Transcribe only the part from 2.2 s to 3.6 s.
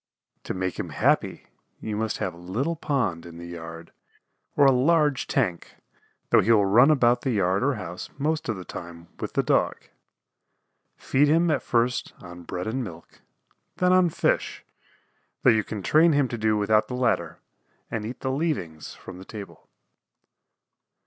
a little pond in the